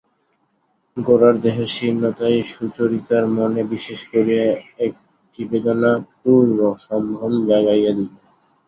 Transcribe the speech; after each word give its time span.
গোরার 0.97 1.35
দেহের 1.43 1.69
শীর্ণতাই 1.75 2.37
সুচরিতার 2.51 3.25
মনে 3.37 3.61
বিশেষ 3.73 3.99
করিয়া 4.11 4.45
একটি 4.85 5.41
বেদনাপূর্ণ 5.49 6.57
সম্ভ্রম 6.85 7.33
জাগাইয়া 7.49 7.91
দিল। 7.97 8.09